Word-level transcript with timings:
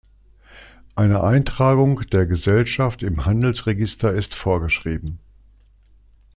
Eine 0.95 1.21
Eintragung 1.23 1.99
der 2.09 2.25
Gesellschaft 2.25 3.03
im 3.03 3.23
Handelsregister 3.27 4.11
ist 4.15 4.33
vorgeschrieben. 4.33 5.19